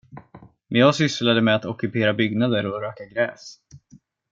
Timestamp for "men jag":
0.67-0.95